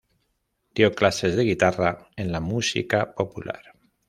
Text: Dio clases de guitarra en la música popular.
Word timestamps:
Dio 0.79 0.95
clases 0.95 1.35
de 1.35 1.43
guitarra 1.43 2.07
en 2.15 2.31
la 2.31 2.39
música 2.39 3.13
popular. 3.13 3.61